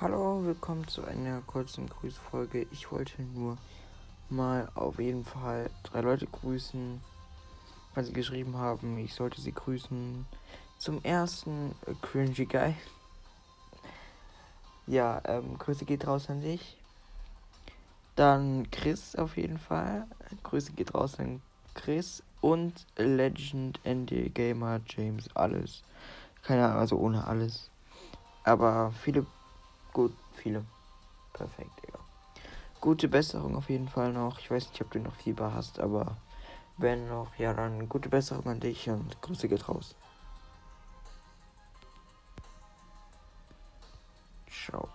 Hallo, 0.00 0.44
willkommen 0.44 0.88
zu 0.88 1.04
einer 1.04 1.40
kurzen 1.42 1.88
Grüßfolge. 1.88 2.66
Ich 2.72 2.90
wollte 2.90 3.22
nur 3.22 3.56
mal 4.28 4.68
auf 4.74 4.98
jeden 4.98 5.24
Fall 5.24 5.70
drei 5.84 6.00
Leute 6.00 6.26
grüßen, 6.26 7.00
weil 7.94 8.04
sie 8.04 8.12
geschrieben 8.12 8.56
haben, 8.56 8.98
ich 8.98 9.14
sollte 9.14 9.40
sie 9.40 9.52
grüßen. 9.52 10.26
Zum 10.78 11.00
ersten 11.04 11.76
äh, 11.86 11.94
Cringy 12.02 12.44
Guy. 12.44 12.74
Ja, 14.88 15.22
ähm, 15.26 15.56
Grüße 15.58 15.84
geht 15.84 16.08
raus 16.08 16.28
an 16.28 16.40
dich. 16.40 16.76
Dann 18.16 18.68
Chris 18.72 19.14
auf 19.14 19.36
jeden 19.36 19.58
Fall. 19.58 20.08
Grüße 20.42 20.72
geht 20.72 20.92
raus 20.92 21.20
an 21.20 21.40
Chris 21.74 22.20
und 22.40 22.84
Legend 22.96 23.78
ND 23.86 24.34
Gamer 24.34 24.80
James 24.88 25.28
alles. 25.36 25.84
Keine 26.42 26.64
Ahnung, 26.64 26.78
also 26.80 26.96
ohne 26.98 27.24
alles. 27.28 27.70
Aber 28.42 28.92
viele 29.00 29.24
gut, 29.94 30.12
viele. 30.32 30.66
Perfekt, 31.32 31.70
Digga. 31.82 31.98
Gute 32.82 33.08
Besserung 33.08 33.56
auf 33.56 33.70
jeden 33.70 33.88
Fall 33.88 34.12
noch. 34.12 34.38
Ich 34.38 34.50
weiß 34.50 34.68
nicht, 34.68 34.82
ob 34.82 34.90
du 34.90 34.98
noch 34.98 35.14
Fieber 35.14 35.54
hast, 35.54 35.80
aber 35.80 36.18
wenn 36.76 37.08
noch, 37.08 37.34
ja, 37.36 37.54
dann 37.54 37.88
gute 37.88 38.10
Besserung 38.10 38.46
an 38.46 38.60
dich 38.60 38.90
und 38.90 39.22
Grüße 39.22 39.48
geht 39.48 39.66
raus. 39.68 39.94
Ciao. 44.50 44.88